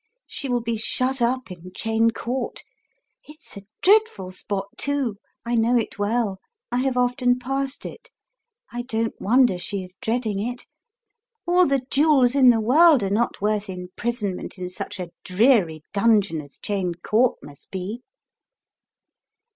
[0.25, 2.63] She will be shut up in Cheyne Court.
[3.23, 5.17] It's a dreadful spot, too.
[5.45, 6.39] I know it well.
[6.71, 8.09] I have often passed it.
[8.71, 10.65] I don't wonder she is dreading it.
[11.47, 16.41] All the jewels in the world are cot worth imprisonment in such a dreary dungeon
[16.41, 18.01] as Cheyne Court must be!"